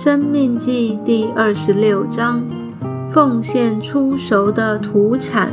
[0.00, 2.46] 生命记第二十六章：
[3.10, 5.52] 奉献出熟的土产。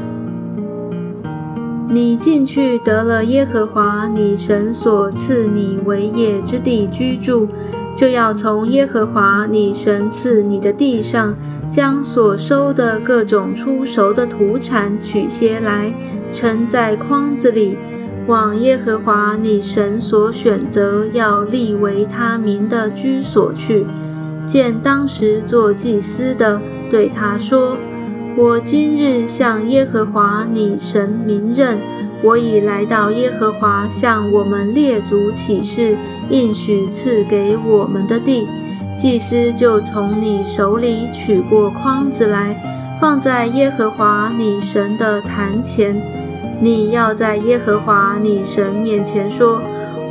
[1.89, 7.47] 你进去得了耶和华你神所赐你为业之地居住，
[7.95, 11.35] 就要从耶和华你神赐你的地上，
[11.67, 15.91] 将所收的各种出熟的土产取些来，
[16.31, 17.75] 盛在筐子里。
[18.27, 23.85] 往耶和华你神所选择要立为他民的居所去，
[24.47, 27.77] 见当时做祭司的，对他说
[28.37, 31.79] ：“我今日向耶和华你神明认，
[32.21, 35.97] 我已来到耶和华向我们列祖起誓
[36.29, 38.47] 应许赐给我们的地。”
[38.97, 45.95] 祭司就从你手里取过筐子来，放在耶和华你神的坛前。
[46.61, 49.61] 你要在耶和华你神面前说：“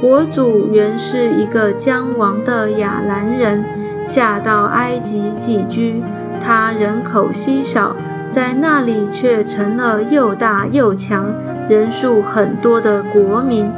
[0.02, 3.64] 我祖原是一个将亡的亚兰人，
[4.06, 6.02] 下到埃及寄居。
[6.40, 7.96] 他人口稀少，
[8.34, 11.32] 在那里却成了又大又强、
[11.68, 13.70] 人数很多的国民。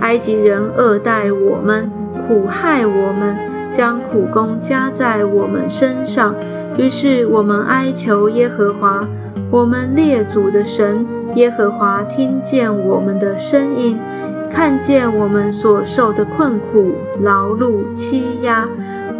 [0.00, 1.90] 埃及人恶待我们，
[2.26, 3.36] 苦害我们，
[3.72, 6.34] 将苦工加在我们身上。
[6.76, 9.06] 于是我们哀求耶和华，
[9.50, 13.98] 我们列祖的神。”耶和华听见我们的声音，
[14.54, 18.68] 看见我们所受的困苦、劳碌、欺压，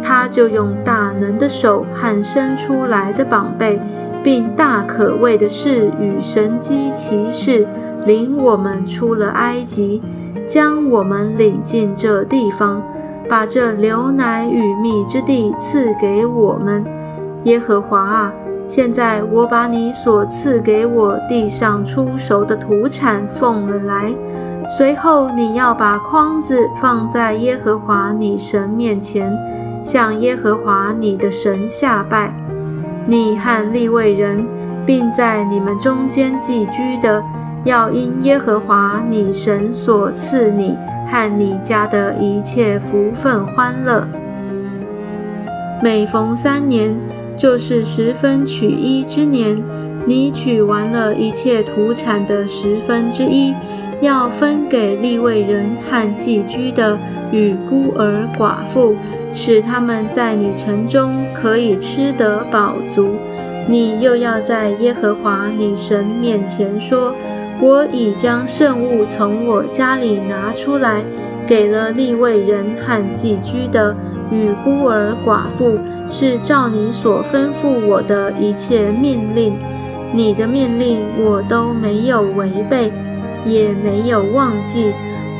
[0.01, 3.77] 他就用大能的手和伸出来的膀臂，
[4.23, 7.67] 并大可畏的事与神机骑士，
[8.05, 10.01] 领我们出了埃及，
[10.47, 12.81] 将我们领进这地方，
[13.29, 16.85] 把这牛奶与蜜之地赐给我们。
[17.43, 18.33] 耶和华啊！
[18.67, 24.11] 现在我把你所赐给我地上出熟的土产奉了来，
[24.69, 29.31] 随后你要把筐子放在耶和华你神面前，
[29.83, 32.33] 向耶和华你的神下拜。
[33.05, 34.45] 你和利未人，
[34.85, 37.23] 并在你们中间寄居的，
[37.63, 44.07] 要因耶和华你神所赐你和你家的一切福分欢乐。
[45.81, 46.97] 每逢三年。
[47.37, 49.61] 就是十分取一之年，
[50.05, 53.53] 你取完了一切土产的十分之一，
[54.01, 56.97] 要分给立位人和寄居的
[57.31, 58.95] 与孤儿寡妇，
[59.33, 63.15] 使他们在你城中可以吃得饱足。
[63.67, 67.13] 你又要在耶和华你神面前说：
[67.61, 71.03] 我已将圣物从我家里拿出来，
[71.47, 73.95] 给了立位人和寄居的
[74.31, 75.79] 与孤儿寡妇。
[76.07, 79.57] 是照你所吩咐我的一切命令，
[80.13, 82.91] 你的命令我都没有违背，
[83.45, 84.91] 也没有忘记。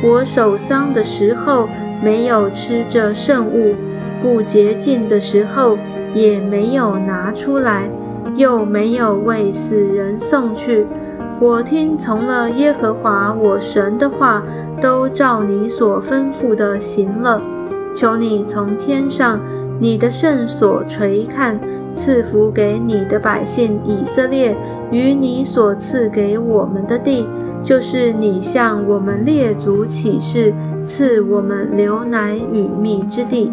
[0.02, 1.68] 我守丧的时候
[2.02, 3.74] 没有吃这圣物，
[4.22, 5.76] 不洁净的时候
[6.14, 7.90] 也没有拿出来，
[8.36, 10.86] 又没有为死人送去。
[11.40, 14.42] 我听从了耶和华我神的话，
[14.80, 17.42] 都照你所吩咐的行了。
[17.94, 19.38] 求你从天上。
[19.78, 21.60] 你的圣所垂看，
[21.94, 24.56] 赐福给你的百姓以色列，
[24.90, 27.26] 与你所赐给我们的地，
[27.66, 30.54] 就是你向我们列祖起誓
[30.84, 33.52] 赐我们流奶与蜜之地。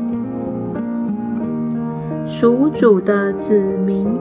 [2.24, 4.16] 属主的子民，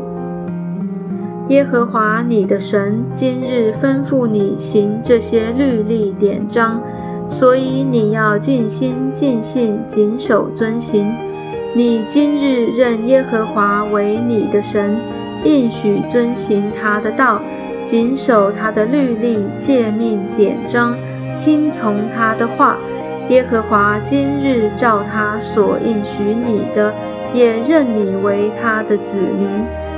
[1.50, 6.80] 耶和华你的神今日吩咐你行这些律例典章，
[7.28, 11.12] 所以你要尽心尽性谨守遵行。
[11.74, 14.96] 你今日认耶和华为你的神，
[15.44, 17.42] 应许遵行他的道，
[17.92, 20.96] 谨守他的律例、诫命、典章，
[21.38, 22.78] 听从他的话。
[23.28, 26.90] 耶和华今日照他所应许你的，
[27.34, 29.46] 也认你为他的子民，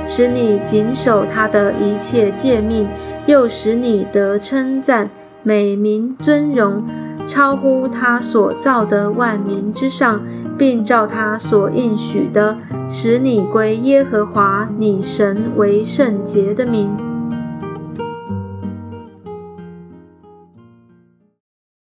[0.05, 2.85] 使你谨守他的一切诫命，
[3.27, 5.09] 又使你得称赞、
[5.41, 6.83] 美名、尊荣。
[7.25, 10.21] 超乎他所造的万民之上，
[10.57, 12.57] 并照他所应许的，
[12.89, 16.89] 使你归耶和华你神为圣洁的名。